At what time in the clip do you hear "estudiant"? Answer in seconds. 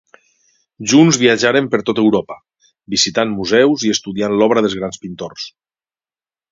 3.99-4.39